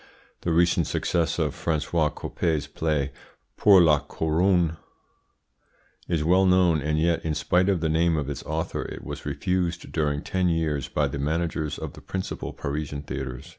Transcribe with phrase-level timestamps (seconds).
[0.41, 3.11] The recent success of Francois Coppee's play
[3.55, 4.77] "Pour la Couronne"
[6.07, 9.27] is well known, and yet, in spite of the name of its author, it was
[9.27, 13.49] refused during ten years by the managers of the principal Parisian theatres.